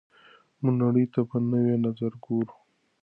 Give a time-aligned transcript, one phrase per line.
[0.61, 2.55] موږ نړۍ ته په نوي نظر ګورو.